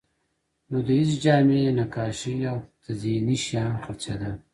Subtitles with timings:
[0.69, 4.35] دودیزې جامې، نقاشۍ او تزییني شیان خرڅېدل.